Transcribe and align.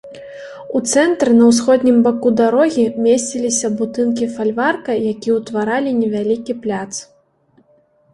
У 0.77 0.79
цэнтры 0.91 1.33
на 1.41 1.49
ўсходнім 1.49 1.97
баку 2.07 2.31
дарогі 2.39 2.85
месціліся 3.07 3.67
будынкі 3.81 4.29
фальварка, 4.37 4.91
якія 5.11 5.33
ўтваралі 5.37 5.89
невялікі 6.01 6.57
пляц. 6.65 6.89